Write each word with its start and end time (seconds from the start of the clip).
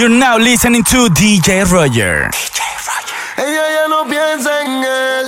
You're 0.00 0.08
now 0.08 0.38
listening 0.38 0.82
to 0.84 1.10
DJ 1.10 1.70
Roger. 1.70 2.30
DJ 2.32 2.60
Roger. 2.88 3.20
Ella 3.36 3.64
ya 3.70 3.86
no 3.86 4.06
piensa 4.08 4.62
en 4.62 4.82
él. 4.82 5.26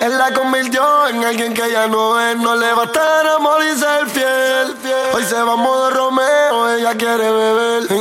Él 0.00 0.16
la 0.16 0.32
convirtió 0.32 1.08
en 1.08 1.22
alguien 1.22 1.52
que 1.52 1.70
ya 1.70 1.88
no 1.88 2.18
es. 2.18 2.38
No 2.38 2.56
le 2.56 2.72
va 2.72 2.84
a 2.84 2.86
estar 2.86 3.26
amor 3.26 3.62
y 3.62 3.78
ser 3.78 4.08
fiel. 4.08 4.76
Hoy 5.12 5.24
se 5.24 5.34
va 5.34 5.52
a 5.52 5.56
modo 5.56 5.90
Romeo. 5.90 6.70
Ella 6.74 6.94
quiere 6.94 7.30
beber 7.30 7.92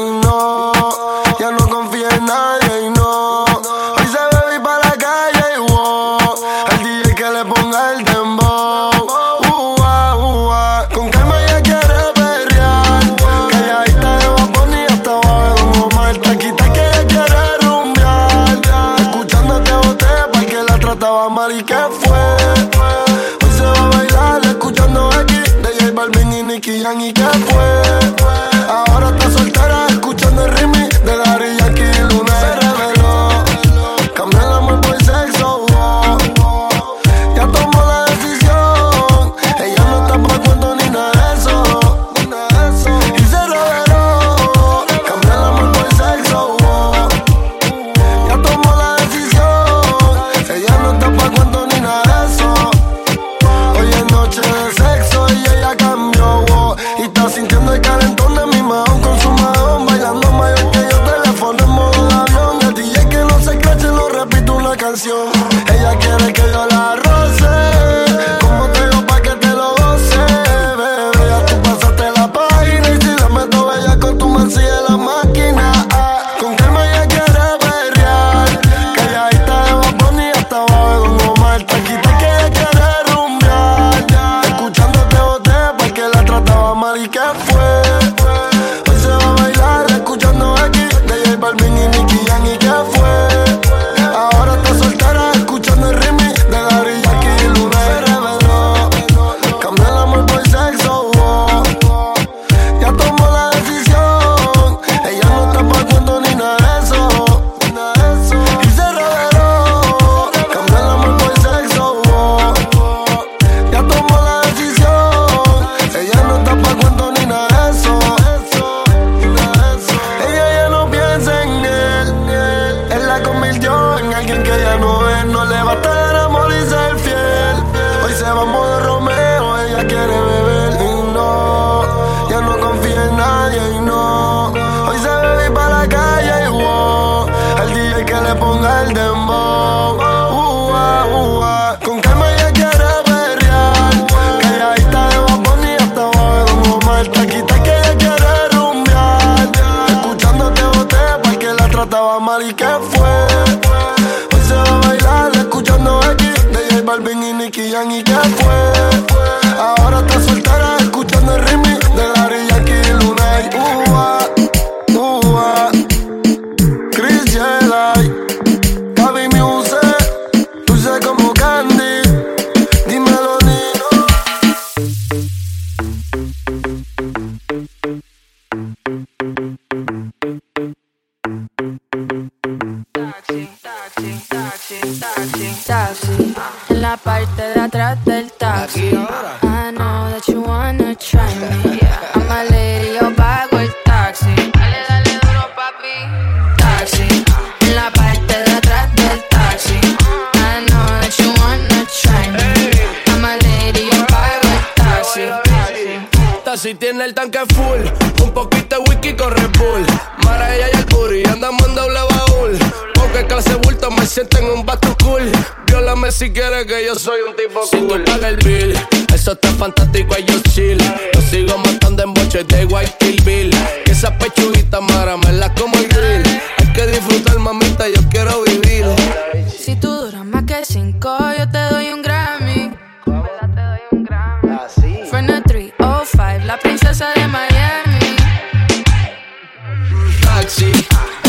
sexy. 240.52 240.72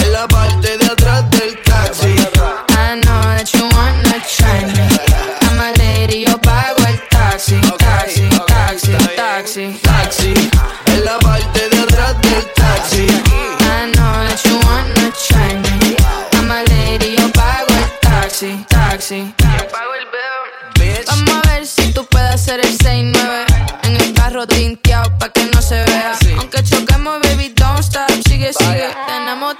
En 0.04 0.12
la 0.12 0.26
parte 0.26 0.76
de 0.78 0.84
atrás 0.84 1.11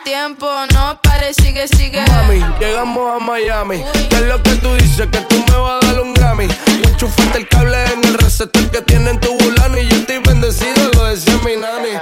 tiempo 0.05 0.47
no 0.73 0.99
pare, 1.01 1.33
sigue, 1.35 1.67
sigue. 1.69 2.03
Mami, 2.07 2.43
llegamos 2.59 3.21
a 3.21 3.25
Miami. 3.25 3.85
¿Qué 4.09 4.17
es 4.17 4.23
lo 4.23 4.43
que 4.43 4.55
tú 4.57 4.75
dices? 4.75 5.07
Que 5.09 5.19
tú 5.21 5.37
me 5.49 5.57
vas 5.57 5.83
a 5.83 5.87
dar 5.87 6.01
un 6.01 6.15
Grammy. 6.15 6.47
Y 6.47 6.89
enchufaste 6.89 7.39
el 7.39 7.49
cable 7.49 7.85
en 7.93 8.05
el 8.05 8.15
receptor 8.15 8.71
que 8.71 8.83
tiene 8.83 9.11
en 9.11 9.21
tu 9.21 9.37
bulano. 9.39 9.79
Y 9.79 9.89
yo 9.89 9.97
estoy 9.97 10.19
bendecido, 10.19 10.91
lo 10.95 11.05
decía 11.07 11.35
mi 11.45 11.57
nani. 11.57 11.99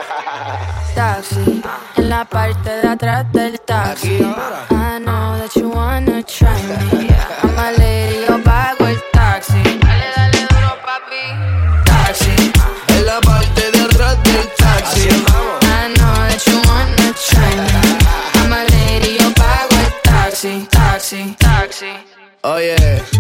Taxi, 0.94 1.62
en 1.96 2.08
la 2.08 2.24
parte 2.24 2.68
de 2.68 2.88
atrás 2.88 3.32
del 3.32 3.60
taxi. 3.60 4.18
Ah, 4.70 4.98
no, 5.00 5.36
taxi. 22.42 22.76
Oye, 22.78 23.19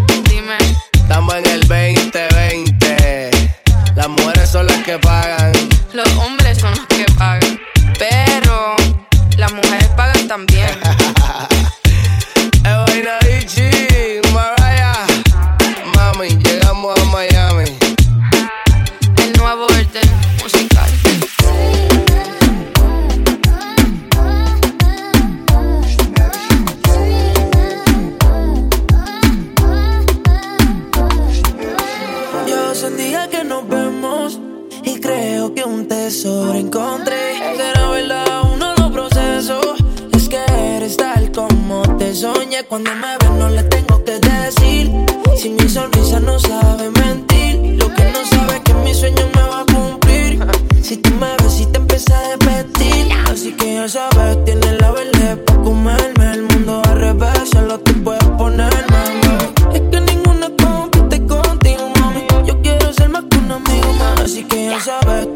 sabes, 64.80 65.29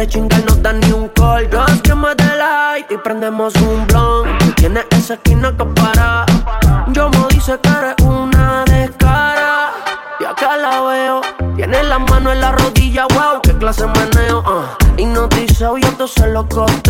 de 0.00 0.08
chingar 0.08 0.42
no 0.46 0.54
dan 0.56 0.80
ni 0.80 0.92
un 0.92 1.08
call 1.08 1.48
Dos 1.50 1.70
quemas 1.82 2.16
de 2.16 2.36
light 2.36 2.90
y 2.90 2.96
prendemos 2.96 3.54
un 3.56 3.86
blunt 3.86 4.38
Tú 4.38 4.52
tienes 4.52 4.86
esa 4.90 5.14
esquina 5.14 5.54
que 5.56 5.64
para. 5.64 6.24
Yo 6.92 7.10
me 7.10 7.26
dice 7.28 7.58
que 7.62 7.68
eres 7.68 7.94
una 8.02 8.64
descara. 8.64 9.72
Y 10.18 10.24
acá 10.24 10.56
la 10.56 10.80
veo. 10.80 11.20
Tiene 11.56 11.82
la 11.82 11.98
mano 11.98 12.32
en 12.32 12.40
la 12.40 12.52
rodilla, 12.52 13.06
wow, 13.08 13.40
qué 13.42 13.52
clase 13.58 13.82
de 13.82 13.88
meneo 13.88 14.38
uh. 14.40 15.00
Hipnotizado 15.00 15.76
y 15.76 15.82
entonces 15.82 16.26
lo 16.28 16.48
costeo 16.48 16.89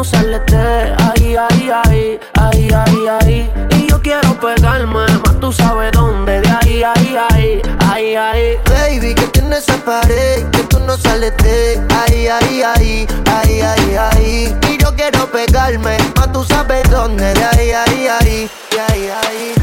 no 0.00 0.04
sales 0.04 0.40
de 0.46 0.94
ahí, 0.98 1.36
ahí, 1.36 1.70
ahí 1.84 2.20
Ahí, 2.38 2.70
ahí, 2.72 3.06
ahí 3.20 3.50
Y 3.76 3.90
yo 3.90 4.00
quiero 4.00 4.32
pegarme 4.40 5.04
Más 5.26 5.40
tú 5.40 5.52
sabes 5.52 5.92
dónde 5.92 6.40
De 6.40 6.48
ahí, 6.48 6.82
ahí, 6.82 7.16
ahí 7.28 7.62
Ahí, 7.86 8.16
ahí 8.16 8.58
Baby, 8.64 9.14
que 9.14 9.26
tienes 9.26 9.58
esa 9.58 9.76
pared, 9.84 10.46
que 10.52 10.62
tú 10.70 10.78
no 10.80 10.96
sales 10.96 11.36
de 11.42 11.82
ahí, 11.98 12.28
ahí, 12.28 12.62
ahí, 12.62 13.06
ahí, 13.26 13.60
ahí, 13.60 13.96
ahí. 13.96 14.56
Y 14.70 14.82
yo 14.82 14.94
quiero 14.94 15.30
pegarme, 15.30 15.98
más 16.16 16.32
tú 16.32 16.44
sabes 16.44 16.88
dónde, 16.90 17.34
de 17.34 17.44
ahí, 17.44 17.70
ahí, 17.70 18.06
ahí, 18.06 18.50
de 18.70 18.80
ahí, 18.80 19.08
ahí. 19.22 19.54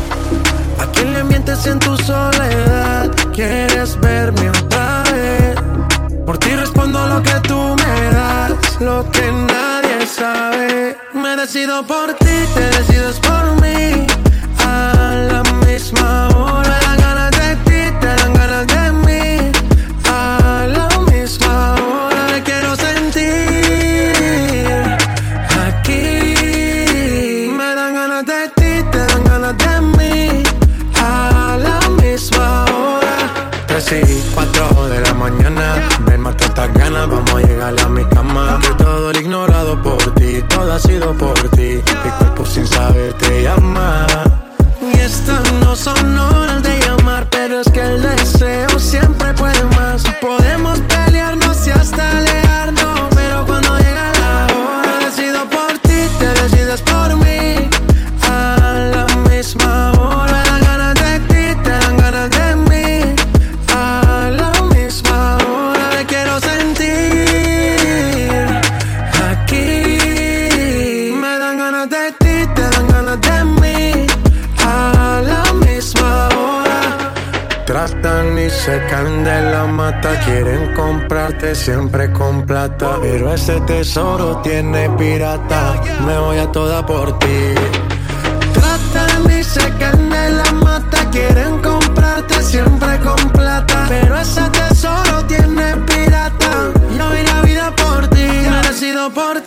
¿A 0.80 0.86
quién 0.92 1.14
le 1.14 1.24
mientes 1.24 1.66
en 1.66 1.80
tu 1.80 1.98
soledad? 1.98 3.10
¿Quieres 3.34 4.00
verme 4.00 4.50
otra 4.50 5.04
vez? 5.12 5.87
Por 6.28 6.38
ti 6.40 6.50
respondo 6.58 7.08
lo 7.08 7.24
que 7.24 7.40
tú 7.48 7.56
me 7.56 8.12
das, 8.12 8.52
lo 8.82 9.10
que 9.12 9.32
nadie 9.32 10.06
sabe. 10.06 10.98
Me 11.14 11.38
decido 11.38 11.88
por 11.88 12.16
ti, 12.16 12.38
te 12.54 12.70
decides 12.78 13.18
por 13.22 13.62
mí. 13.62 14.06
A 14.60 15.16
la 15.32 15.42
misma 15.66 16.28
hora 16.36 16.68
me 16.68 16.86
dan 16.86 16.98
ganas 17.00 17.32
de 17.32 17.56
ti, 17.64 17.80
te 18.02 18.08
dan 18.08 18.34
ganas 18.34 18.68
de 18.68 18.92
mí. 19.06 19.52
A 20.04 20.68
la 20.68 20.90
misma 21.10 21.76
hora 21.76 22.28
me 22.34 22.44
quiero 22.44 22.76
sentir 22.76 24.12
aquí. 25.66 26.04
Me 27.58 27.74
dan 27.74 27.94
ganas 27.96 28.26
de 28.26 28.50
ti, 28.58 28.84
te 28.92 28.98
dan 28.98 29.24
ganas 29.24 29.58
de 29.58 29.82
mí. 29.96 30.44
A 31.00 31.58
la 31.58 31.80
misma 32.02 32.66
hora. 32.66 33.16
3 33.68 33.94
y 34.10 34.22
4 34.36 34.90
de 34.90 35.00
la 35.00 35.14
mañana 35.14 35.87
estas 36.58 36.74
ganas 36.74 37.08
vamos 37.08 37.36
a 37.36 37.48
llegar 37.48 37.80
a 37.80 37.88
mi 37.88 38.04
cama. 38.06 38.58
De 38.64 38.84
todo 38.84 39.12
el 39.12 39.18
ignorado 39.18 39.80
por 39.84 40.16
ti, 40.16 40.42
todo 40.50 40.74
ha 40.74 40.80
sido 40.80 41.14
por 41.14 41.38
ti. 41.50 41.84
Mi 42.04 42.12
cuerpo 42.18 42.46
sin 42.48 42.66
saber 42.66 43.14
te 43.14 43.44
llama. 43.44 44.08
Y 44.82 45.00
estas 45.00 45.54
no 45.54 45.76
son 45.76 46.18
horas 46.18 46.47
y 78.48 78.50
se 78.50 78.82
caen 78.90 79.24
de 79.24 79.42
la 79.52 79.66
mata, 79.66 80.20
quieren 80.22 80.74
comprarte 80.74 81.54
siempre 81.54 82.12
con 82.12 82.46
plata. 82.46 82.98
Pero 83.02 83.34
ese 83.34 83.60
tesoro 83.62 84.38
tiene 84.38 84.90
pirata, 84.92 85.82
me 86.06 86.18
voy 86.18 86.38
a 86.38 86.52
toda 86.52 86.86
por 86.86 87.20
ti. 87.20 87.40
Tratan 88.54 89.40
y 89.40 89.44
se 89.44 89.70
caen 89.80 90.10
de 90.10 90.30
la 90.30 90.52
mata, 90.54 91.10
quieren 91.12 91.62
comprarte 91.62 92.42
siempre 92.42 93.00
con 93.00 93.30
plata. 93.32 93.86
Pero 93.90 94.18
ese 94.18 94.44
tesoro 94.50 95.26
tiene 95.26 95.76
pirata. 95.90 96.52
Yo 96.98 97.10
doy 97.10 97.24
la 97.24 97.42
vida 97.42 97.76
por 97.76 98.08
ti, 98.08 98.28
me 98.52 98.68
decido 98.68 99.10
por 99.12 99.42
ti, 99.42 99.47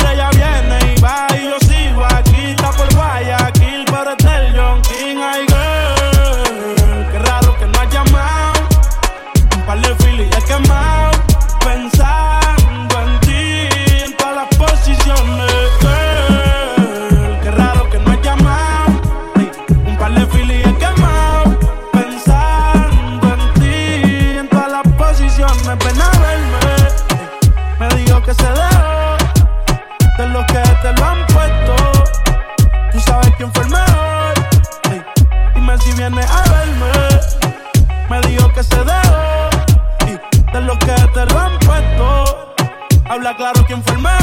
Claro 43.37 43.63
quién 43.65 43.81
fue 43.81 43.95
el 43.95 44.01
mejor. 44.01 44.20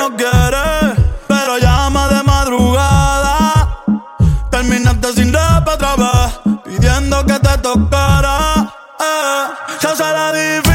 No 0.00 0.16
quiere, 0.16 0.94
pero 1.28 1.58
llama 1.58 2.08
de 2.08 2.22
madrugada. 2.22 3.84
Terminaste 4.50 5.12
sin 5.12 5.30
rap 5.30 5.68
otra 5.68 5.94
vez, 5.96 6.40
pidiendo 6.64 7.24
que 7.26 7.38
te 7.38 7.58
tocara. 7.58 8.72
Eh. 8.98 9.46
besarle 9.82 10.69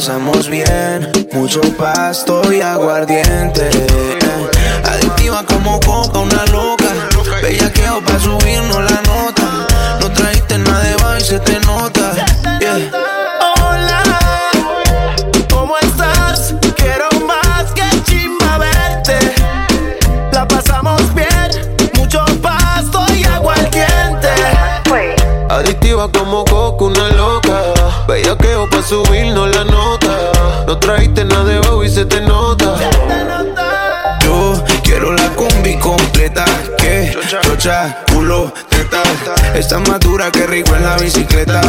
pasamos 0.00 0.48
bien, 0.48 1.10
mucho 1.32 1.60
pasto 1.76 2.52
y 2.52 2.60
aguardiente. 2.60 3.68
Adictiva 4.84 5.44
como 5.44 5.78
coca, 5.80 6.20
una 6.20 6.44
loca. 6.46 6.86
Bella 7.42 7.70
que 7.72 7.82
pa' 7.82 8.18
subirnos 8.18 8.82
la 8.82 9.02
nota. 9.02 9.66
No 10.00 10.10
trajiste 10.10 10.58
nada 10.58 10.80
de 10.84 10.96
baile, 11.02 11.24
se 11.24 11.38
te 11.40 11.60
nota. 11.60 11.99
Adictiva 26.00 26.10
como 26.12 26.44
coca, 26.44 26.84
una 26.84 27.08
loca. 27.10 27.62
Bella 28.08 28.36
que 28.36 28.56
pa' 28.70 28.82
subirnos 28.82 29.54
la 29.54 29.64
nota. 29.64 30.32
No 30.66 30.78
trajiste 30.78 31.24
nada 31.24 31.44
de 31.44 31.86
y 31.86 31.88
se 31.88 32.04
te 32.06 32.20
nota. 32.22 32.74
Yo 34.22 34.62
quiero 34.82 35.12
la 35.12 35.28
combi 35.30 35.76
completa. 35.78 36.44
Que 36.78 37.14
chocha, 37.28 38.04
culo, 38.12 38.49
Está 39.54 39.78
madura, 39.80 40.30
que 40.30 40.46
rico 40.46 40.74
en 40.74 40.84
la 40.84 40.96
bicicleta. 40.96 41.60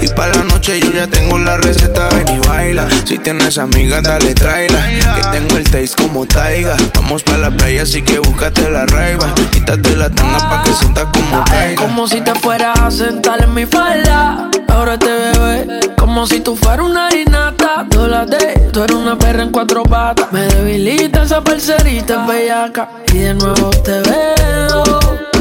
Y 0.00 0.08
para 0.08 0.34
la 0.34 0.44
noche 0.44 0.78
yo 0.80 0.92
ya 0.92 1.06
tengo 1.06 1.38
la 1.38 1.56
receta. 1.56 2.08
Ven 2.10 2.36
y 2.36 2.46
baila. 2.46 2.86
Si 3.04 3.18
tienes 3.18 3.58
amigas, 3.58 4.02
dale, 4.02 4.34
tráela. 4.34 4.78
Que 4.88 5.38
tengo 5.38 5.56
el 5.56 5.64
taste 5.64 6.02
como 6.02 6.26
taiga. 6.26 6.76
Vamos 6.94 7.22
para 7.22 7.38
la 7.38 7.50
playa, 7.50 7.82
así 7.82 8.02
que 8.02 8.18
búscate 8.18 8.70
la 8.70 8.86
raiva. 8.86 9.34
Quítate 9.50 9.96
la 9.96 10.10
tanga 10.10 10.38
pa' 10.38 10.62
que 10.62 10.72
sientas 10.74 11.06
como 11.12 11.44
caiga. 11.44 11.82
Como 11.82 12.06
si 12.06 12.20
te 12.20 12.34
fueras 12.34 12.78
a 12.78 12.90
sentar 12.90 13.42
en 13.42 13.54
mi 13.54 13.66
falda. 13.66 14.50
Ahora 14.70 14.98
te 14.98 15.10
bebé. 15.10 15.80
Como 15.96 16.26
si 16.26 16.40
tú 16.40 16.56
fueras 16.56 16.86
una 16.86 17.08
inata. 17.14 17.84
de, 17.84 18.70
tú 18.72 18.82
eres 18.82 18.96
una 18.96 19.18
perra 19.18 19.42
en 19.42 19.50
cuatro 19.50 19.82
patas. 19.82 20.32
Me 20.32 20.42
debilita 20.46 21.24
esa 21.24 21.42
parcerita 21.42 22.26
bellaca. 22.26 22.88
Y 23.12 23.18
de 23.18 23.34
nuevo 23.34 23.70
te 23.70 24.00
veo. 24.00 24.82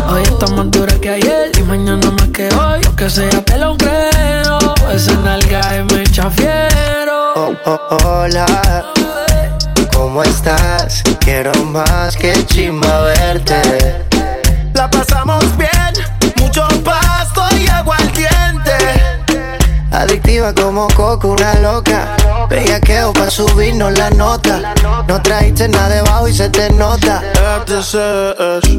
Hoy 0.08 0.24
está 0.24 0.48
más 0.48 0.72
dura 0.72 0.94
que 1.00 1.10
ayer 1.10 1.52
y 1.58 1.64
mañana 1.64 2.12
más 2.12 2.30
que 2.30 2.50
hoy. 2.54 2.82
Que 2.98 3.10
sea 3.10 3.42
te 3.44 3.58
lo 3.58 3.78
creo. 3.78 4.58
Esa 4.92 5.14
nalga 5.24 5.78
es 5.78 5.94
me 5.94 6.04
chafiero. 6.04 7.34
Oh, 7.36 7.54
oh, 7.66 7.98
hola. 8.06 8.46
¿Cómo 9.94 10.24
estás? 10.24 11.04
Quiero 11.20 11.52
más 11.66 12.16
que 12.18 12.34
chimba 12.46 13.02
verte. 13.02 14.06
La 14.74 14.90
pasamos 14.90 15.46
bien, 15.58 15.94
mucho 16.38 16.68
pasto 16.84 16.99
Adictiva 20.00 20.54
como 20.56 20.88
coco, 20.96 21.28
una 21.28 21.56
loca. 21.56 22.16
Bellaqueo 22.50 23.12
pa' 23.12 23.30
subirnos 23.30 23.92
la 23.98 24.10
nota. 24.12 24.74
No 25.10 25.22
trajiste 25.22 25.68
nada 25.68 25.90
debajo 25.90 26.30
y 26.30 26.34
se 26.34 26.50
te 26.50 26.70
nota. 26.70 27.22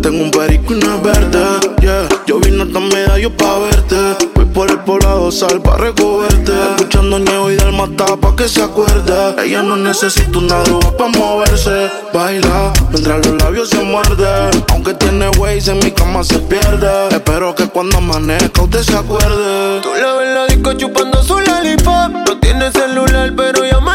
Tengo 0.02 0.24
un 0.24 0.30
perico 0.30 0.72
y 0.72 0.82
una 0.82 0.96
verde. 0.96 1.44
Yeah. 1.82 2.08
Yo 2.26 2.40
vine 2.40 2.62
hasta 2.62 2.80
medallo 2.80 3.36
pa' 3.36 3.58
verte. 3.58 4.26
Voy 4.34 4.46
por 4.46 4.70
el 4.70 4.78
poblado 4.78 5.30
sal 5.30 5.60
pa' 5.60 5.76
recogerte. 5.76 6.52
Escuchando 6.76 7.18
nieve 7.18 7.52
y 7.52 7.56
del 7.56 7.72
mata 7.74 8.16
pa' 8.16 8.34
que 8.34 8.48
se 8.48 8.62
acuerde. 8.62 9.34
Ella 9.44 9.62
no 9.62 9.76
necesita 9.76 10.38
una 10.38 10.62
droga 10.62 10.96
pa' 10.96 11.08
moverse. 11.08 11.90
Baila 12.14 12.72
mientras 12.88 13.26
los 13.26 13.42
labios 13.42 13.68
se 13.68 13.82
muerden. 13.84 14.64
Aunque 14.72 14.94
tiene 14.94 15.28
ways 15.38 15.68
en 15.68 15.80
mi 15.80 15.90
cama 15.90 16.24
se 16.24 16.38
pierde. 16.38 17.08
Espero 17.10 17.54
que 17.54 17.68
cuando 17.68 17.98
amanezca 17.98 18.62
usted 18.62 18.80
se 18.80 18.96
acuerde. 18.96 19.82
Tú 19.82 19.90
la 20.00 20.14
ves 20.14 20.34
la 20.34 20.46
disco 20.46 20.72
chupando 20.72 21.09
su 21.22 21.38
lollipop. 21.38 22.10
No 22.26 22.38
tiene 22.38 22.70
celular, 22.72 23.32
pero 23.36 23.64
llama 23.64 23.89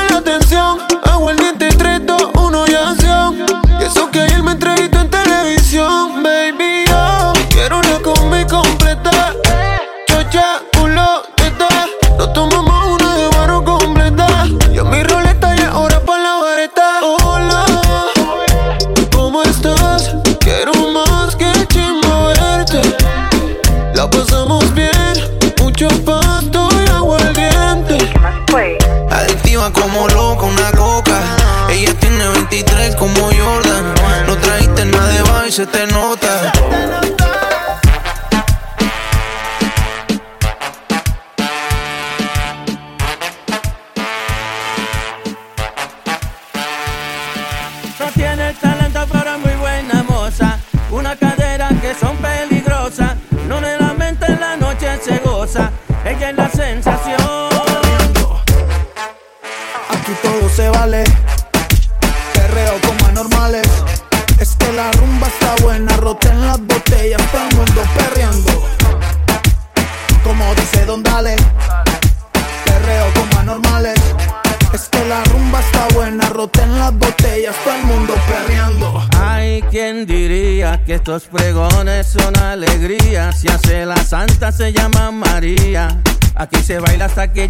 se 35.55 35.65
te 35.65 35.87
nota. 35.87 36.04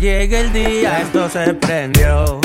llegue 0.05 0.39
el 0.39 0.53
día, 0.53 1.01
esto 1.01 1.27
se 1.27 1.51
prendió. 1.55 2.44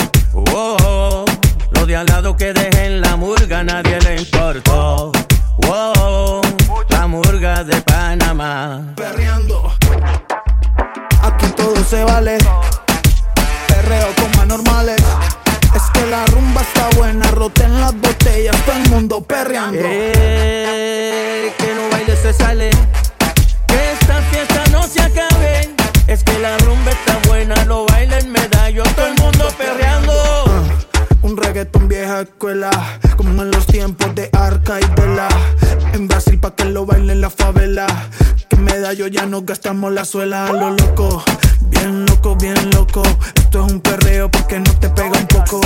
En 38.50 38.64
medallos 38.64 39.10
ya 39.10 39.26
nos 39.26 39.44
gastamos 39.44 39.92
la 39.92 40.04
suela 40.04 40.46
a 40.46 40.52
lo 40.52 40.70
loco. 40.70 41.22
Bien 41.70 42.04
loco, 42.06 42.36
bien 42.36 42.70
loco. 42.70 43.02
Esto 43.34 43.64
es 43.64 43.72
un 43.72 43.80
perreo 43.80 44.30
porque 44.30 44.58
no 44.58 44.72
te 44.78 44.88
pega 44.90 45.18
un 45.18 45.26
poco. 45.26 45.60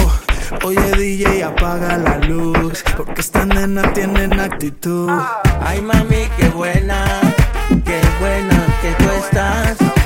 Oye 0.64 0.92
DJ, 0.92 1.44
apaga 1.44 1.96
la 1.98 2.18
luz. 2.18 2.84
Porque 2.96 3.20
esta 3.20 3.44
nena 3.44 3.92
tienen 3.92 4.38
actitud. 4.38 5.10
Ay 5.60 5.80
mami, 5.80 6.28
qué 6.36 6.48
buena, 6.48 7.20
qué 7.84 8.00
buena 8.20 8.66
que 8.82 8.92
tú 9.02 9.10
estás. 9.10 10.03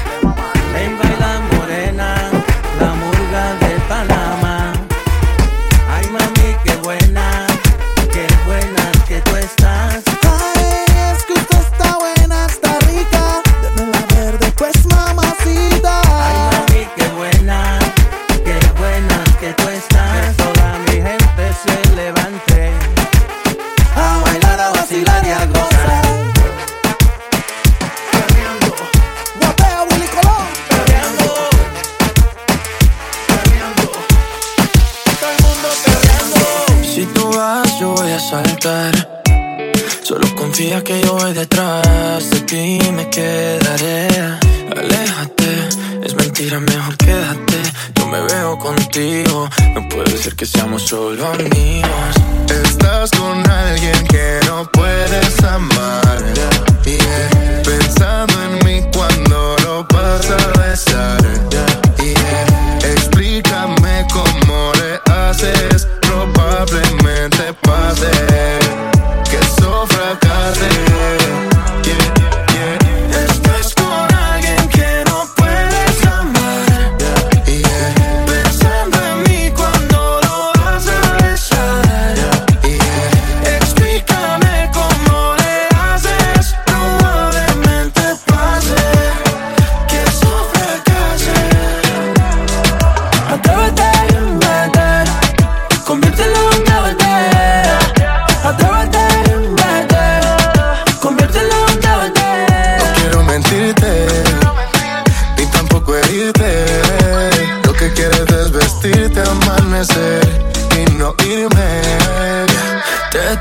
solo 50.88 51.34
míos. 51.54 52.27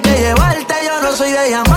que 0.00 0.10
llevarte, 0.10 0.74
yo 0.84 1.00
no 1.00 1.12
soy 1.12 1.30
de 1.30 1.50
llamar. 1.50 1.75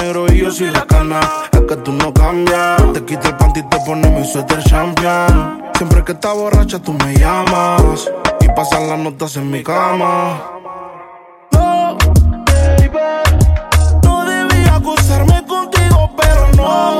negro 0.00 0.26
y 0.32 0.38
yo 0.38 0.50
soy 0.50 0.70
la 0.70 0.84
cana. 0.86 1.20
Es 1.52 1.60
que 1.60 1.76
tú 1.76 1.92
no 1.92 2.12
cambias. 2.12 2.92
Te 2.92 3.04
quito 3.04 3.28
el 3.28 3.36
panty 3.36 3.60
y 3.60 3.62
te 3.64 3.78
pones 3.86 4.10
mi 4.10 4.24
suéter 4.24 4.62
champion. 4.64 5.62
Siempre 5.76 6.04
que 6.04 6.12
estás 6.12 6.34
borracha, 6.34 6.78
tú 6.78 6.92
me 6.92 7.14
llamas. 7.14 8.10
Y 8.40 8.48
pasan 8.48 8.88
las 8.88 8.98
notas 8.98 9.36
en 9.36 9.50
mi 9.50 9.62
cama. 9.62 10.42
No, 11.52 11.96
baby. 12.46 12.90
No 14.02 14.24
debía 14.24 14.74
acusarme 14.76 15.44
contigo, 15.46 16.10
pero 16.16 16.48
no. 16.56 16.98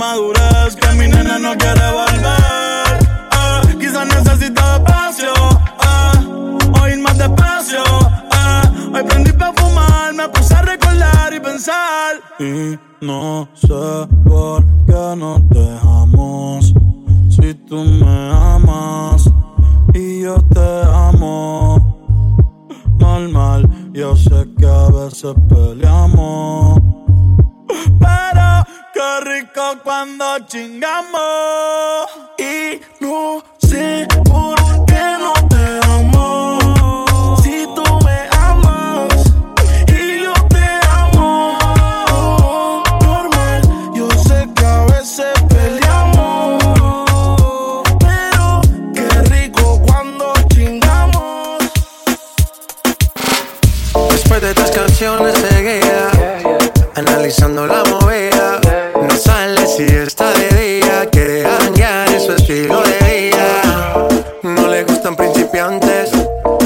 Madurez 0.00 0.76
que 0.80 0.88
mi 0.98 1.06
nena 1.08 1.38
no 1.38 1.52
quiere 1.62 1.86
volver. 1.98 2.92
Eh, 3.38 3.76
quizás 3.80 4.06
necesita 4.16 4.62
espacio, 4.76 5.34
eh, 5.88 6.80
o 6.80 6.88
ir 6.88 7.00
más 7.00 7.18
despacio. 7.18 7.84
Eh, 8.38 8.94
hoy 8.94 9.02
prendí 9.08 9.32
para 9.32 9.52
fumar, 9.52 10.14
me 10.14 10.26
puse 10.30 10.54
a 10.54 10.62
recordar 10.62 11.34
y 11.34 11.40
pensar. 11.40 12.12
Y 12.38 12.78
no 13.04 13.46
sé 13.52 13.84
por 14.24 14.64
qué 14.86 15.04
nos 15.22 15.38
dejamos. 15.50 16.72
Si 17.28 17.52
tú 17.68 17.84
me 17.84 18.16
amas 18.54 19.30
y 19.92 20.22
yo 20.22 20.36
te 20.54 20.68
amo. 21.10 21.78
Normal, 22.98 23.68
yo 23.92 24.16
sé 24.16 24.48
que 24.58 24.66
a 24.66 24.86
veces 24.88 25.34
peleamos. 25.50 26.89
Qué 29.00 29.20
rico 29.20 29.78
cuando 29.82 30.40
chingamos. 30.40 32.06
Y 32.36 32.82
no 33.02 33.42
sé 33.56 34.06
por 34.24 34.56
qué 34.84 35.16
no 35.18 35.32
te 35.48 35.80
amo. 35.86 37.38
Si 37.42 37.64
tú 37.74 37.82
me 38.04 38.28
amas 38.38 39.14
y 39.88 40.22
yo 40.22 40.34
te 40.50 40.68
amo. 40.90 41.56
Normal, 43.00 43.62
yo 43.94 44.06
sé 44.22 44.46
que 44.54 44.66
a 44.66 44.84
veces 44.84 45.32
peleamos. 45.48 46.62
Pero 48.00 48.60
qué 48.94 49.08
rico 49.30 49.80
cuando 49.86 50.34
chingamos. 50.54 51.58
Después 54.10 54.42
de 54.42 54.52
tres 54.52 54.70
canciones 54.72 55.38
seguía 55.38 56.10
Analizando 56.96 57.66
No 57.66 57.74
sale 57.84 57.99
si 59.86 59.96
está 59.96 60.32
de 60.32 60.48
día 60.48 61.08
Quiere 61.10 61.44
hanguear 61.46 62.08
en 62.08 62.20
su 62.20 62.32
estilo 62.32 62.82
de 62.82 62.98
vida. 63.10 64.08
No 64.42 64.68
le 64.68 64.84
gustan 64.84 65.16
principiantes 65.16 66.10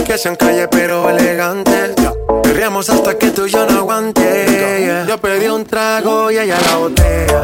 Que 0.07 0.19
sean 0.19 0.37
calle 0.37 0.67
pero 0.69 1.09
elegantes. 1.11 1.95
Perreamos 2.43 2.89
hasta 2.91 3.17
que 3.17 3.31
tú 3.31 3.47
y 3.47 3.51
yo 3.51 3.67
no 3.67 3.79
aguante 3.79 5.05
Yo 5.09 5.19
pedí 5.19 5.47
un 5.47 5.65
trago 5.65 6.31
y 6.31 6.39
ella 6.39 6.59
la 6.61 6.77
botella 6.77 7.44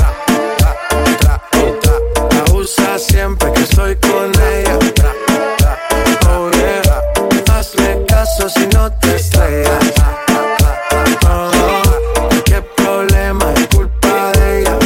Siempre 3.01 3.51
que 3.53 3.61
estoy 3.61 3.95
con 3.95 4.31
ella. 4.39 4.77
Oh 6.29 6.51
yeah. 6.51 6.81
Hazle 7.53 8.05
caso 8.07 8.47
si 8.49 8.67
no 8.67 8.91
te 8.99 9.15
estrellas. 9.15 9.93
Oh, 11.27 12.29
qué 12.45 12.61
problema 12.61 13.53
es 13.55 13.67
culpa 13.67 14.31
de 14.33 14.61
ella. 14.61 14.77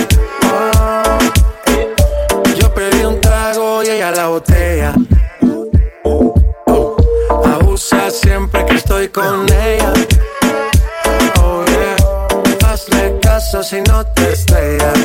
Oh, 0.45 1.19
yo 2.55 2.73
pedí 2.73 3.03
un 3.03 3.19
trago 3.19 3.83
y 3.83 3.89
ella 3.89 4.11
la 4.11 4.27
botella. 4.27 4.93
Abusa 7.43 8.09
siempre 8.09 8.65
que 8.65 8.75
estoy 8.75 9.09
con 9.09 9.45
ella. 9.51 9.93
Oh 11.41 11.65
yeah. 11.65 12.69
Hazle 12.69 13.19
caso 13.21 13.61
si 13.61 13.81
no 13.81 14.05
te 14.05 14.31
estrellas. 14.31 15.04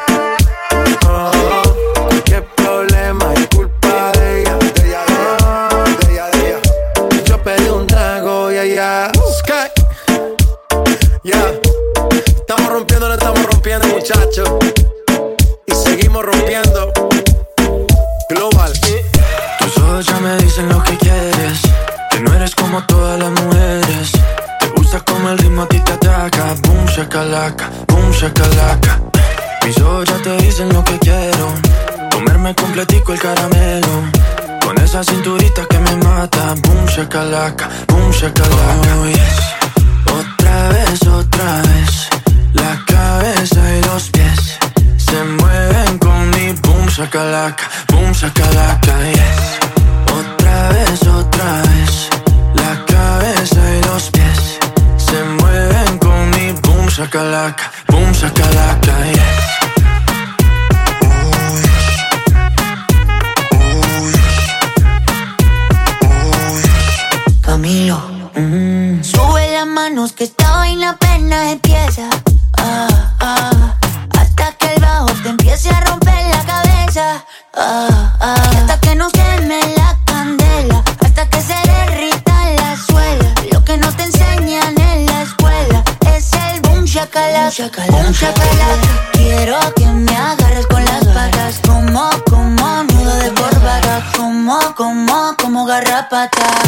zapata. 96.01 96.60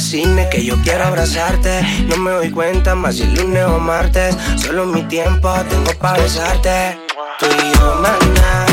fascine, 0.00 0.48
que 0.48 0.64
yo 0.64 0.76
quiero 0.82 1.04
abrazarte. 1.04 1.82
No 2.08 2.16
me 2.16 2.30
doy 2.30 2.50
cuenta 2.50 2.94
más 2.94 3.16
si 3.16 3.26
lunes 3.26 3.64
o 3.66 3.78
martes. 3.78 4.34
Solo 4.56 4.86
mi 4.86 5.02
tiempo 5.02 5.52
tengo 5.68 5.92
para 6.00 6.22
besarte. 6.22 6.98
Tú 7.38 7.46
y 7.46 7.78
yo, 7.78 8.00
maná. 8.00 8.69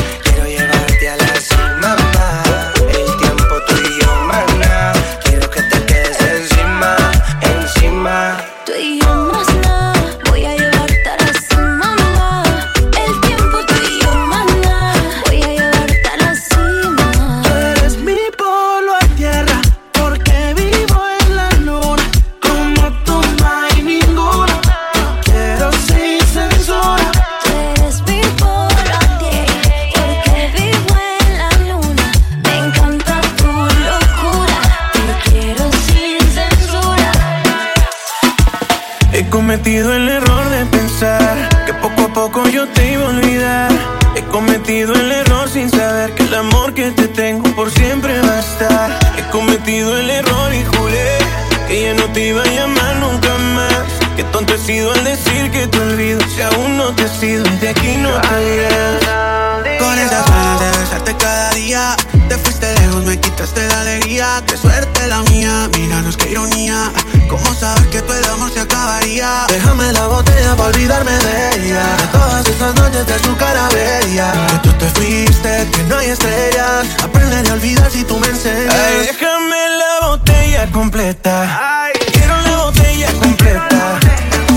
desde 72.98 73.20
su 73.24 73.36
cara 73.38 73.70
bella. 73.70 74.32
Que 74.48 74.70
tú 74.70 74.74
te 74.74 74.90
fuiste, 74.92 75.68
que 75.72 75.84
no 75.84 75.98
hay 75.98 76.10
estrellas. 76.10 76.88
Aprende 77.04 77.50
a 77.50 77.54
olvidar 77.54 77.92
si 77.92 78.04
tú 78.04 78.18
me 78.18 78.28
enseñas. 78.28 78.74
Ay, 78.74 79.08
déjame 79.08 79.58
la 79.78 80.08
botella 80.08 80.72
completa. 80.72 81.84
Ay, 81.84 81.94
quiero 82.12 82.36
la 82.42 82.58
botella 82.58 83.08
completa. 83.20 84.00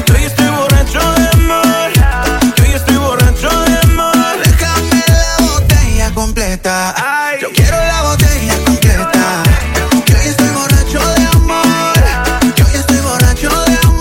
Yo 0.07 0.15
ya 0.17 0.27
estoy 0.27 0.49
borracho 0.49 1.01
de 1.15 1.29
amor. 1.29 1.91
Yo 2.57 2.77
estoy 2.77 2.97
borracho 2.97 3.51
de 3.65 3.79
amor. 3.79 4.17
Déjame 4.45 5.05
la 5.09 5.47
botella 5.47 6.11
completa. 6.15 6.95
Ay, 6.97 7.39
yo 7.43 7.49
quiero 7.53 7.77
la 7.77 8.03
botella 8.03 8.55
completa. 8.65 9.43
Yo 10.07 10.17
ya 10.17 10.31
estoy 10.31 10.49
borracho 10.49 11.01
de 11.15 11.27
amor. 11.35 11.95
Yo 12.57 12.65
ya 12.73 12.81
estoy 12.81 13.01
borracho 13.01 13.51
de 13.65 13.79
amor. 13.83 14.01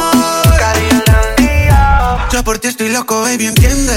Ya 2.32 2.44
por 2.44 2.60
ti 2.60 2.68
estoy 2.68 2.90
loco, 2.90 3.22
baby, 3.22 3.48
entiende 3.48 3.89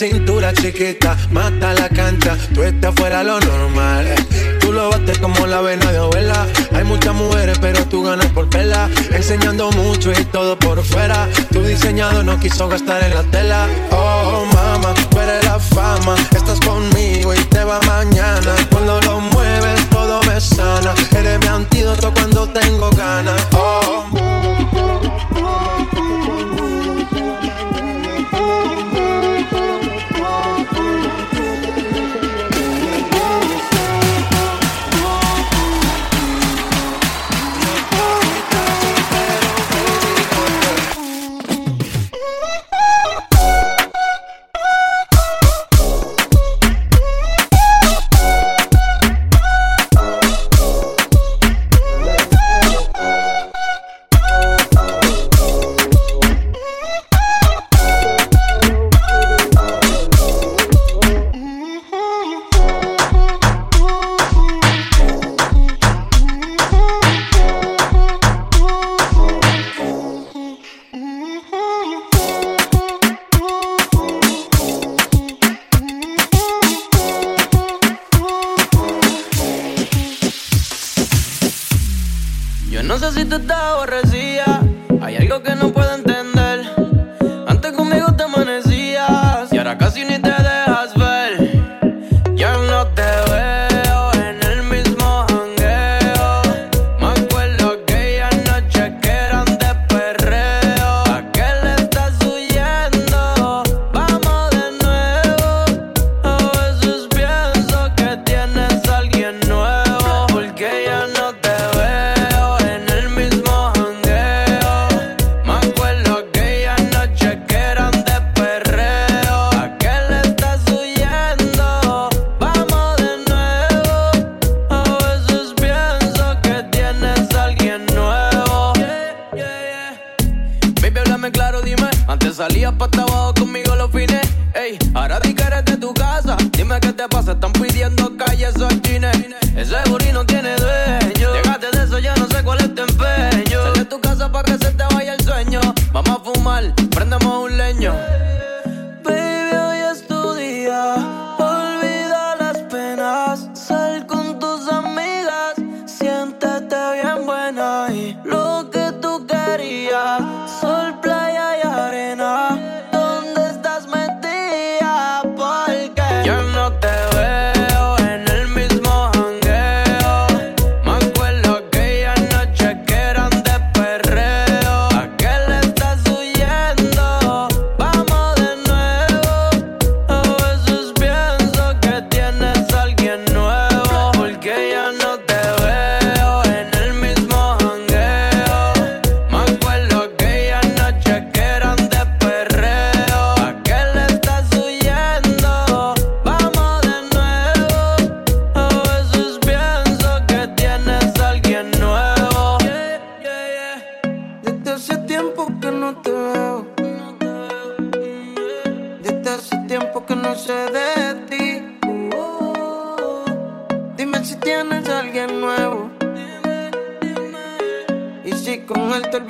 cintura 0.00 0.39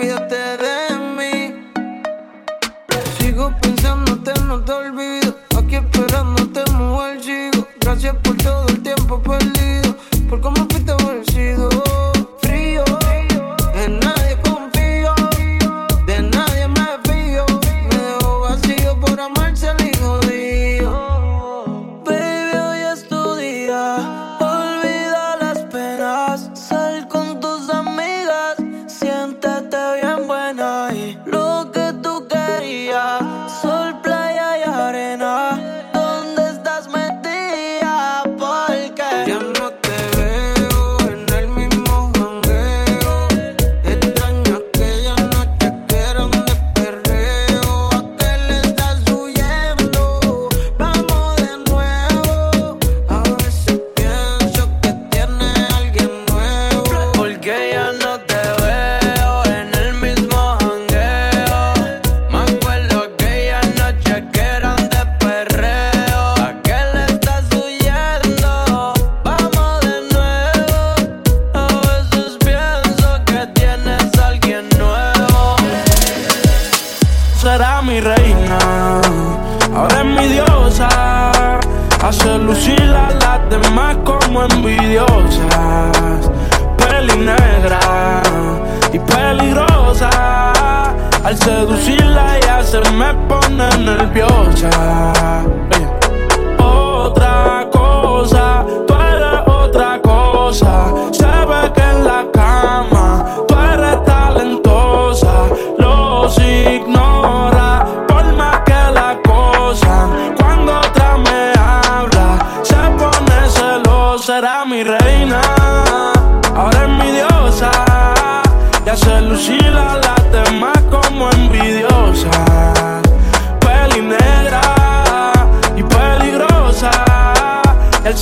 olvídate 0.00 0.56
de 0.56 0.89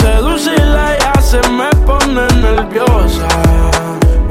seducirla 0.09 0.97
ya 0.99 1.21
se 1.21 1.41
me 1.51 1.69
pone 1.87 2.27
nerviosa. 2.41 3.29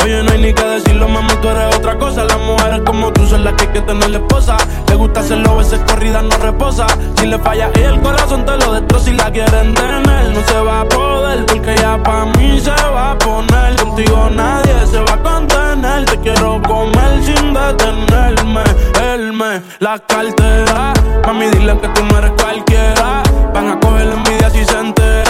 Oye, 0.03 0.23
no 0.23 0.31
hay 0.31 0.41
ni 0.41 0.53
que 0.53 0.63
decirlo, 0.63 1.07
mamá, 1.07 1.33
tú 1.41 1.49
eres 1.49 1.75
otra 1.75 1.97
cosa. 1.97 2.23
Las 2.23 2.39
mujeres 2.39 2.81
como 2.85 3.11
tú 3.11 3.25
son 3.27 3.43
las 3.43 3.53
que 3.53 3.63
hay 3.65 3.73
que 3.73 3.81
tener 3.81 4.09
la 4.09 4.17
esposa. 4.17 4.57
Le 4.87 4.95
gusta 4.95 5.19
hacerlo, 5.19 5.57
veces 5.57 5.79
corrida 5.87 6.21
no 6.21 6.35
reposa. 6.37 6.87
Si 7.17 7.27
le 7.27 7.37
falla 7.39 7.69
y 7.75 7.81
el 7.81 7.99
corazón 8.01 8.45
te 8.45 8.57
lo 8.57 8.73
destroza. 8.73 9.05
Si 9.05 9.13
la 9.13 9.31
quieren 9.31 9.73
tener, 9.73 10.31
no 10.33 10.41
se 10.47 10.59
va 10.59 10.81
a 10.81 10.85
poder. 10.85 11.45
Porque 11.45 11.75
ya 11.75 12.01
pa' 12.01 12.25
mí 12.37 12.59
se 12.59 12.71
va 12.71 13.11
a 13.11 13.17
poner. 13.17 13.75
Contigo 13.75 14.29
nadie 14.33 14.75
se 14.89 14.99
va 14.99 15.13
a 15.13 15.21
contener. 15.21 16.05
Te 16.05 16.17
quiero 16.19 16.61
comer 16.61 17.23
sin 17.23 17.53
detenerme. 17.53 18.63
Él 19.11 19.33
me 19.33 19.61
la 19.79 19.99
cartera. 19.99 20.93
Mami, 21.25 21.47
dile 21.47 21.77
que 21.79 21.87
tú 21.89 22.01
no 22.05 22.17
eres 22.19 22.31
cualquiera. 22.41 23.23
Van 23.53 23.67
a 23.71 23.79
coger 23.79 24.05
la 24.07 24.13
envidia 24.15 24.49
si 24.49 24.63
se 24.63 24.79
entera 24.79 25.26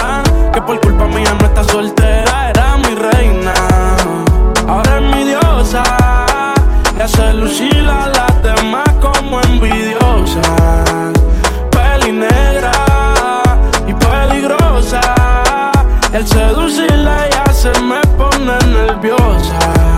que 0.58 0.62
por 0.62 0.80
culpa 0.80 1.06
mía 1.06 1.36
no 1.40 1.46
está 1.46 1.62
soltera. 1.64 2.50
Era 2.50 2.76
mi 2.78 2.94
reina, 2.94 3.54
ahora 4.66 4.98
es 4.98 5.02
mi 5.02 5.24
diosa. 5.24 5.82
Y 6.96 7.00
hace 7.00 7.32
lucir 7.34 7.88
a 7.88 8.08
las 8.08 8.42
demás 8.42 8.88
como 9.00 9.40
envidiosa 9.42 10.42
Peli 11.70 12.12
negra 12.12 12.72
y 13.86 13.94
peligrosa. 13.94 15.00
El 16.12 16.26
seducirla 16.26 17.28
ya 17.30 17.52
se 17.52 17.70
me 17.80 18.00
pone 18.16 18.58
nerviosa. 18.66 19.97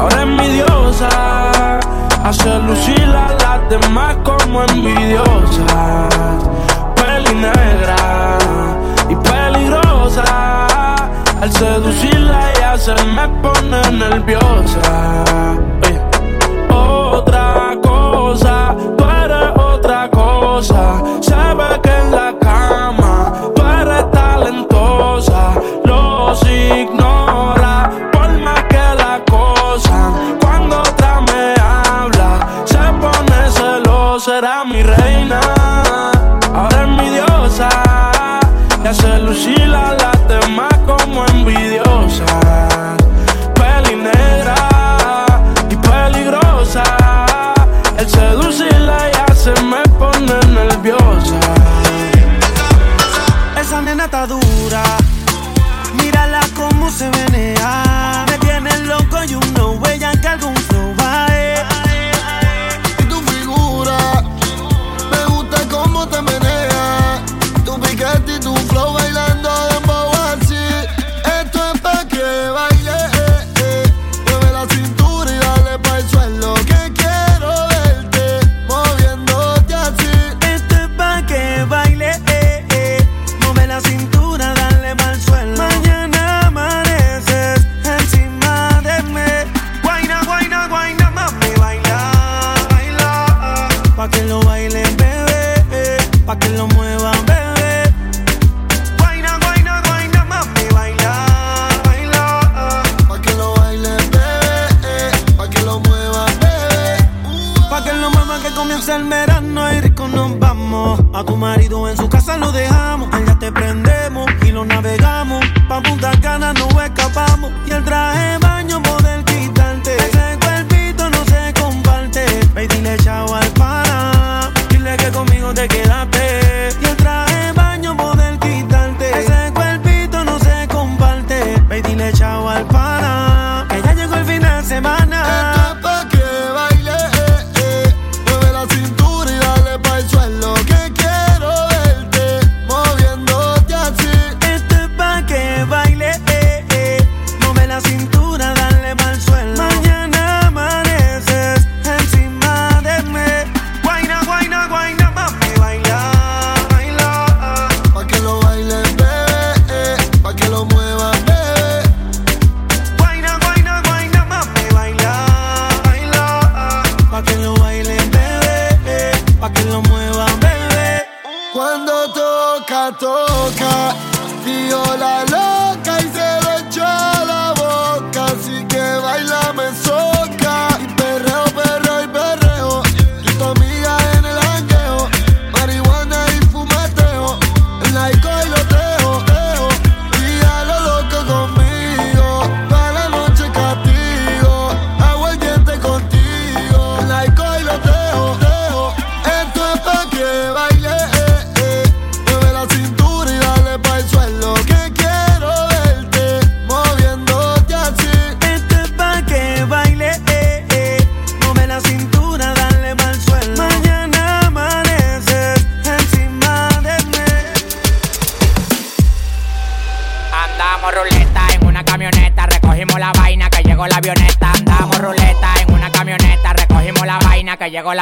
Ahora 0.00 0.22
es 0.22 0.26
mi 0.28 0.48
diosa. 0.48 1.08
Hace 2.24 2.58
lucir 2.60 3.04
a 3.04 3.34
las 3.34 3.68
demás 3.68 4.16
como 4.24 4.62
envidiosas. 4.62 6.48
Peli 6.96 7.34
negra 7.34 8.38
y 9.10 9.14
peligrosa. 9.16 10.66
Al 11.42 11.52
seducirla 11.52 12.50
ella 12.52 12.78
se 12.78 12.94
me 13.14 13.28
pone 13.42 13.90
nerviosa. 13.92 15.24
Otra 16.70 17.76
cosa, 17.82 18.74
tú 18.96 19.04
eres 19.04 19.50
otra 19.58 20.08
cosa. 20.10 21.02
Se 21.20 21.34
ve 21.34 21.80
que 21.82 21.94
en 21.94 22.10
la 22.10 22.34
cama 22.40 23.32
tú 23.54 23.62
eres 23.62 24.10
talentosa. 24.12 25.60
Mi 34.66 34.82
reina, 34.82 35.40
ahora 36.54 36.82
es 36.82 36.88
mi 36.88 37.08
diosa. 37.08 37.68
Y 38.84 38.86
hace 38.86 39.18
lucir 39.20 39.74
a 39.74 39.94
las 39.94 40.28
demás 40.28 40.72
como 40.86 41.24
envidiosa. 41.26 42.69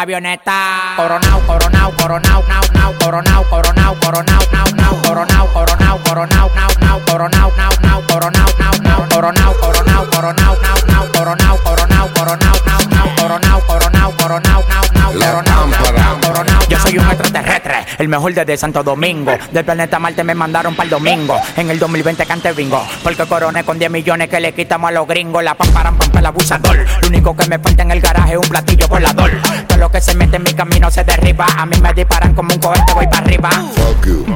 Avioneta. 0.08 0.94
Coronao, 0.96 1.40
coronao, 1.46 1.92
coronao, 1.92 2.42
nao, 2.48 2.62
nao, 2.72 2.94
coronao, 2.98 3.44
coronao, 3.44 3.94
coronao, 4.00 4.40
nao, 4.52 4.64
nao, 4.74 4.96
coronao, 5.04 5.46
coronao, 5.52 5.98
coronao, 6.02 6.50
nao, 6.54 6.68
nao, 6.80 7.00
coronao, 7.06 7.52
nao, 7.56 7.72
nao, 7.82 8.02
coronao, 8.08 8.48
nao, 8.58 8.72
nao, 8.80 9.08
coronao, 9.10 9.54
coronao, 9.60 10.06
coronao, 10.08 10.56
nao, 10.64 10.76
nao, 10.88 11.08
coronao, 11.12 11.58
coronao, 11.62 12.08
coronao, 12.14 12.56
nao, 12.64 12.80
nao, 12.88 13.08
coronao, 13.18 13.60
coronao, 13.66 14.12
coronao, 14.16 14.64
nao, 14.66 14.84
nao, 14.94 15.12
coronao, 15.12 15.66
nao, 15.66 15.92
nao, 15.92 16.20
coronao. 16.22 16.58
Yo 16.68 16.78
soy 16.80 16.98
un 16.98 17.06
extraterrestre, 17.06 17.86
el 17.98 18.08
mejor 18.08 18.32
desde 18.32 18.56
Santo 18.56 18.82
Domingo. 18.82 19.32
Del 19.52 19.64
planeta 19.64 19.98
Marte 19.98 20.24
me 20.24 20.34
mandaron 20.34 20.74
para 20.74 20.84
el 20.84 20.90
domingo. 20.90 21.38
En 21.56 21.70
el 21.70 21.78
2020 21.78 22.24
cante 22.24 22.52
bingo. 22.52 22.82
Porque 23.02 23.26
coroné 23.26 23.64
con 23.64 23.78
10 23.78 23.90
millones 23.90 24.28
que 24.28 24.40
le 24.40 24.52
quitamos 24.52 24.88
a 24.88 24.92
los 24.92 25.06
gringos. 25.06 25.42
La 25.42 25.54
pam, 25.54 25.68
param, 25.72 25.96
pam, 25.96 26.16
el 26.16 26.26
abusador. 26.26 26.78
Lo 27.02 27.08
único 27.08 27.36
que 27.36 27.46
me 27.48 27.58
falta 27.58 27.82
en 27.82 27.90
el 27.90 28.00
garaje 28.00 28.32
es 28.32 28.38
un 28.38 28.48
platillo 28.48 28.88
volador. 28.88 29.30
Lo 29.78 29.90
que 29.90 30.00
se 30.00 30.14
mete 30.14 30.36
en 30.36 30.42
mi 30.42 30.52
camino 30.54 30.90
se 30.90 31.04
derriba. 31.04 31.46
A 31.56 31.64
mí 31.64 31.76
me 31.80 31.92
disparan 31.94 32.34
como 32.34 32.52
un 32.52 32.60
cohete, 32.60 32.92
voy 32.94 33.06
para 33.06 33.18
arriba. 33.24 33.50
Fuck 33.74 34.06
you. 34.06 34.26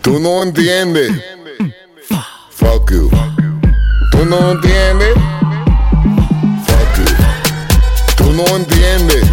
Tú 0.00 0.18
no 0.18 0.42
entiendes. 0.42 1.12
Fuck 2.50 2.90
you. 2.90 3.10
Tú 4.10 4.24
no 4.24 4.52
entiendes. 4.52 5.14
Fuck 6.66 6.96
you. 6.96 7.04
Tú 8.16 8.32
no 8.32 8.56
entiendes. 8.56 9.24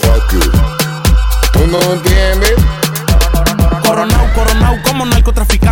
Fuck 0.00 0.32
you. 0.32 0.50
Tú 1.52 1.66
no 1.66 1.92
entiendes. 1.92 2.33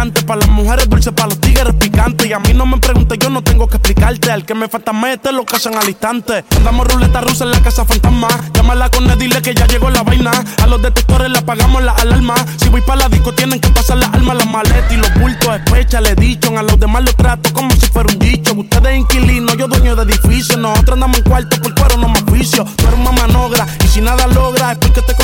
Para 0.02 0.40
las 0.40 0.48
mujeres 0.48 0.88
dulces, 0.88 1.12
para 1.12 1.28
los 1.28 1.40
tigres 1.40 1.74
picantes. 1.76 2.26
Y 2.26 2.32
a 2.32 2.40
mí 2.40 2.52
no 2.54 2.66
me 2.66 2.78
preguntes, 2.78 3.16
yo 3.20 3.30
no 3.30 3.40
tengo 3.44 3.68
que 3.68 3.76
explicarte. 3.76 4.32
Al 4.32 4.44
que 4.44 4.52
me 4.52 4.68
falta 4.68 4.92
mete 4.92 5.30
lo 5.30 5.44
casan 5.44 5.76
al 5.76 5.88
instante. 5.88 6.44
Andamos 6.56 6.88
ruleta 6.88 7.20
rusa 7.20 7.44
en 7.44 7.52
la 7.52 7.62
casa 7.62 7.84
fantasma. 7.84 8.26
Llámala 8.52 8.88
con 8.90 9.08
él, 9.08 9.16
dile 9.16 9.40
que 9.42 9.54
ya 9.54 9.64
llegó 9.68 9.90
la 9.90 10.02
vaina. 10.02 10.32
A 10.60 10.66
los 10.66 10.82
detectores 10.82 11.30
le 11.30 11.38
apagamos 11.38 11.84
la 11.84 11.92
alarma. 11.92 12.34
Si 12.56 12.68
voy 12.68 12.80
para 12.80 13.02
la 13.02 13.08
disco, 13.10 13.32
tienen 13.32 13.60
que 13.60 13.68
pasar 13.68 13.98
las 13.98 14.12
armas, 14.12 14.38
las 14.38 14.46
maletas 14.48 14.92
y 14.92 14.96
los 14.96 15.14
bultos. 15.14 15.48
Especha, 15.54 16.00
le 16.00 16.16
dicho. 16.16 16.58
A 16.58 16.62
los 16.62 16.80
demás 16.80 17.04
los 17.04 17.14
trato 17.14 17.52
como 17.52 17.70
si 17.70 17.86
fuera 17.86 18.12
un 18.12 18.18
dicho. 18.18 18.54
Ustedes 18.54 18.98
inquilinos, 18.98 19.56
yo 19.56 19.68
dueño 19.68 19.94
de 19.94 20.02
edificio. 20.02 20.56
Nosotros 20.56 20.94
andamos 20.94 21.18
en 21.18 21.24
cuarto 21.24 21.60
por 21.62 21.74
cuero, 21.76 21.96
no 21.98 22.08
más 22.08 22.22
oficio. 22.22 22.64
Tú 22.76 22.88
eres 22.88 22.98
una 22.98 23.12
manogra 23.12 23.68
y 23.84 23.86
si 23.86 24.00
nada 24.00 24.26
logra 24.26 24.72
es 24.72 24.78
porque 24.78 25.00
te 25.02 25.14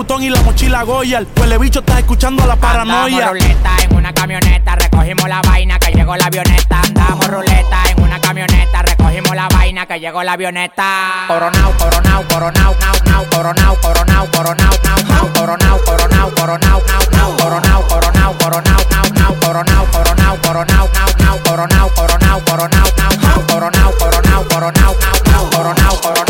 Vuitton 0.00 0.22
y 0.22 0.30
la 0.30 0.40
mochila 0.40 0.82
Goya. 0.82 1.18
El 1.18 1.28
huele 1.36 1.58
bicho 1.58 1.80
está 1.80 1.98
escuchando 1.98 2.46
la 2.46 2.56
paranoia. 2.56 3.28
Andamos 3.28 3.32
ruleta 3.42 3.70
en 3.82 3.96
una 3.96 4.12
camioneta, 4.14 4.76
recogimos 4.76 5.28
la 5.28 5.42
vaina 5.42 5.78
que 5.78 5.92
llegó 5.92 6.16
la 6.16 6.24
avioneta. 6.24 6.80
Andamos 6.80 7.26
ruleta 7.26 7.82
en 7.90 8.02
una 8.02 8.18
camioneta, 8.18 8.80
recogimos 8.80 9.36
la 9.36 9.46
vaina 9.48 9.84
que 9.84 10.00
llegó 10.00 10.22
la 10.22 10.32
avioneta. 10.32 11.26
Coronao, 11.28 11.72
coronao, 11.72 12.24
coronao, 12.28 12.74
nao, 12.80 12.94
nao, 13.04 13.26
coronao, 13.30 13.76
coronao, 13.76 14.26
coronao, 14.30 14.72
nao, 14.84 15.02
nao, 15.06 15.32
coronao, 15.34 15.78
coronao, 15.84 16.30
coronao, 16.34 16.82
nao, 16.88 17.02
nao, 17.12 17.36
coronao, 17.36 17.82
coronao, 17.86 18.38
coronao, 18.38 18.80
nao, 18.90 19.04
nao, 19.12 19.36
coronao, 19.42 19.84
coronao, 19.84 20.38
coronao, 20.40 20.88
nao, 20.96 21.12
nao, 21.20 21.36
coronao, 21.44 21.90
coronao, 21.92 22.40
coronao, 22.46 22.88
nao, 22.96 23.12
nao, 23.20 23.40
coronao, 23.46 23.92
coronao, 23.98 24.48
coronao, 24.48 24.80
nao, 24.80 24.94
nao, 25.20 25.52
coronao, 25.52 25.52
coronao, 25.52 26.00
coronao, 26.00 26.29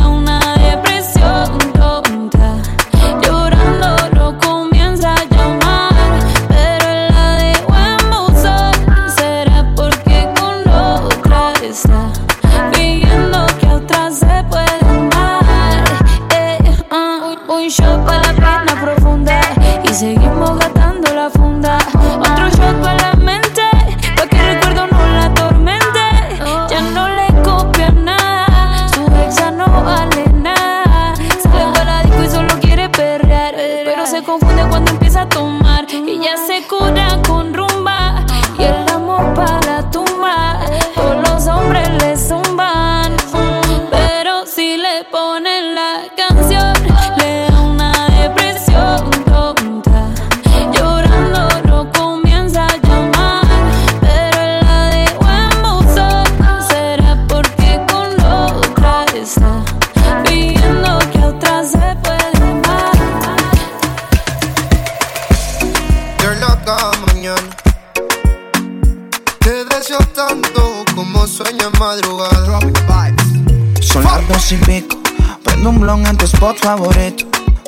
favorito. 76.61 77.25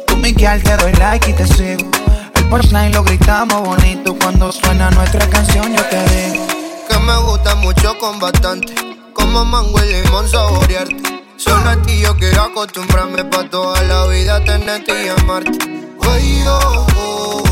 Tú, 0.08 0.22
te 0.22 0.78
doy 0.78 0.94
like 0.94 1.30
y 1.30 1.34
te 1.34 1.48
sigo. 1.48 1.89
El 2.36 2.48
punchline 2.48 2.94
lo 2.94 3.04
gritamos 3.04 3.62
bonito. 3.62 4.16
Cuando 4.20 4.52
suena 4.52 4.89
nuestra 4.91 5.28
canción, 5.30 5.76
yo 5.76 5.84
te 5.86 6.02
digo. 6.10 6.48
Que 6.88 6.98
me 7.00 7.18
gusta 7.26 7.56
mucho 7.56 7.98
con 7.98 8.20
bastante. 8.20 8.74
Como 9.14 9.44
mango 9.44 9.84
y 9.84 9.94
limón 9.94 10.28
saborearte. 10.30 11.24
Solo 11.38 11.70
a 11.70 11.82
ti 11.82 12.00
yo 12.00 12.16
quiero 12.16 12.44
acostumbrarme 12.44 13.26
pa' 13.26 13.50
toda 13.50 13.82
la 13.84 14.08
vida 14.08 14.44
tenerte 14.46 14.94
y 15.06 15.10
amarte. 15.10 15.58
Ay, 16.02 16.44
oh, 16.48 16.88
oh. 16.96 17.44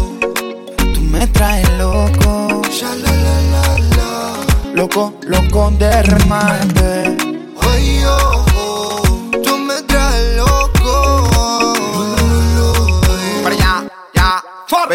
Tú 0.93 1.01
me 1.01 1.27
traes 1.27 1.69
loco. 1.77 2.61
Loco, 4.73 5.13
loco 5.27 5.71
de 5.77 6.01
remate. 6.03 7.30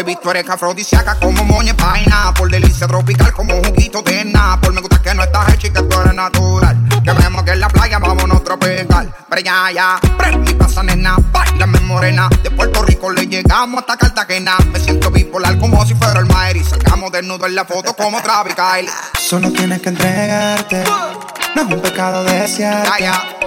Baby, 0.07 0.19
tú 0.23 0.31
eres 0.31 0.49
afrodisíaca 0.49 1.15
como 1.15 1.43
moña 1.43 1.73
paina. 1.75 2.33
Por 2.33 2.49
delicia 2.49 2.87
tropical 2.87 3.33
como 3.33 3.53
juguito 3.55 4.01
de 4.03 4.23
Napol. 4.23 4.73
Me 4.73 4.79
gusta 4.79 5.01
que 5.01 5.13
no 5.13 5.21
estás 5.21 5.53
hecha 5.53 5.67
y 5.67 5.71
que 5.71 5.81
tú 5.81 5.99
eres 5.99 6.13
natural. 6.13 6.77
Que 7.03 7.11
vemos 7.11 7.43
que 7.43 7.51
en 7.51 7.59
la 7.59 7.67
playa 7.67 7.99
vámonos 7.99 8.39
a 8.39 8.43
tropical. 8.45 9.13
Allá, 9.29 9.71
ya. 9.73 9.99
Prende 10.17 10.51
y 10.51 10.53
pasa, 10.53 10.81
nena. 10.81 11.17
Bailame 11.33 11.81
morena. 11.81 12.29
De 12.41 12.49
Puerto 12.51 12.83
Rico 12.83 13.11
le 13.11 13.27
llegamos 13.27 13.81
hasta 13.81 13.97
Cartagena. 13.97 14.55
Me 14.71 14.79
siento 14.79 15.11
bipolar 15.11 15.57
como 15.57 15.85
si 15.85 15.93
fuera 15.93 16.21
el 16.21 16.25
Maer. 16.27 16.55
Y 16.55 16.63
salgamos 16.63 17.11
desnudos 17.11 17.49
en 17.49 17.55
la 17.55 17.65
foto 17.65 17.93
como 17.93 18.21
Travis 18.21 18.55
Kyle. 18.55 18.89
Solo 19.19 19.51
tienes 19.51 19.81
que 19.81 19.89
entregarte. 19.89 20.85
No 21.53 21.63
es 21.63 21.67
un 21.73 21.81
pecado 21.81 22.23
desearte. 22.23 23.46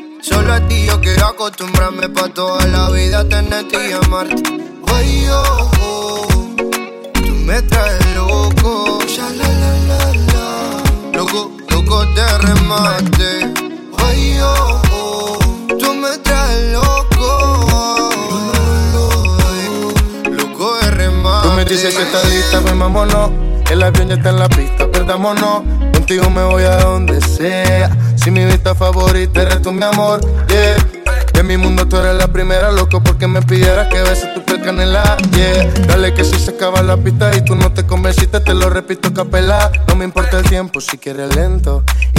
Solo 0.21 0.53
a 0.53 0.59
ti 0.67 0.85
yo 0.85 1.01
quiero 1.01 1.25
acostumbrarme 1.25 2.07
pa' 2.09 2.29
toda 2.29 2.63
la 2.67 2.89
vida 2.91 3.27
tenerte 3.27 3.89
y 3.89 3.91
amarte. 3.91 4.43
Ay, 4.93 5.25
oh, 5.31 5.71
oh. 5.81 6.27
Tú 7.13 7.33
me 7.45 7.61
traes 7.63 8.15
loco. 8.15 8.99
La, 9.17 9.47
la, 9.47 10.13
la. 10.33 11.17
Loco, 11.17 11.51
loco 11.69 12.05
de 12.05 12.37
remate. 12.37 13.51
Oh, 14.43 14.81
oh. 14.91 15.39
Tú 15.79 15.93
me 15.95 16.17
traes 16.19 16.71
loco. 16.71 18.09
Loco 20.29 20.75
de 20.81 20.91
remate. 20.91 21.47
Tú 21.47 21.53
me 21.55 21.65
dices 21.65 21.95
que 21.95 22.03
estás 22.03 22.29
lista, 22.29 22.61
pues 22.61 22.77
vámonos. 22.77 23.31
El 23.71 23.81
avión 23.81 24.09
ya 24.09 24.15
está 24.15 24.29
en 24.29 24.39
la 24.39 24.49
pista, 24.49 24.85
perdámonos. 24.91 25.63
Contigo 25.93 26.29
me 26.29 26.43
voy 26.43 26.63
a 26.63 26.77
donde 26.77 27.21
sea. 27.21 27.89
Si 28.23 28.29
mi 28.29 28.45
vista 28.45 28.75
favorita 28.75 29.41
eres 29.41 29.63
tú, 29.63 29.71
mi 29.71 29.83
amor, 29.83 30.21
yeah. 30.47 30.75
En 31.33 31.47
mi 31.47 31.57
mundo 31.57 31.87
tú 31.87 31.97
eres 31.97 32.15
la 32.15 32.27
primera, 32.27 32.71
loco, 32.71 33.01
porque 33.01 33.25
me 33.25 33.41
pidieras 33.41 33.87
que 33.87 33.99
beses 33.99 34.31
tu 34.35 34.45
piel 34.45 34.61
canela, 34.61 35.17
yeah. 35.31 35.65
Dale 35.87 36.13
que 36.13 36.23
si 36.23 36.37
se 36.37 36.51
acaba 36.51 36.83
la 36.83 36.97
pista 36.97 37.35
y 37.35 37.43
tú 37.43 37.55
no 37.55 37.73
te 37.73 37.87
convenciste, 37.87 38.39
te 38.39 38.53
lo 38.53 38.69
repito 38.69 39.11
capela. 39.11 39.71
No 39.87 39.95
me 39.95 40.05
importa 40.05 40.37
el 40.37 40.43
tiempo 40.43 40.81
si 40.81 40.99
quieres 40.99 41.35
lento. 41.35 41.83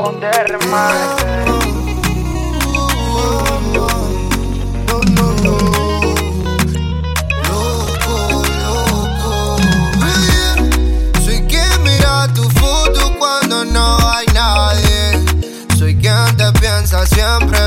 Loco, 0.00 0.12
loco 0.12 0.12
donde 0.12 0.30
remate. 0.44 1.24
Soy 11.22 11.42
quien 11.46 11.82
mira 11.82 12.28
tu 12.34 12.48
foto 12.50 13.12
cuando 13.18 13.64
no 13.66 13.98
hay 14.08 14.26
nadie. 14.32 15.22
Soy 15.78 15.94
quien 15.96 16.36
te 16.36 16.50
piensa 16.58 17.06
siempre, 17.06 17.58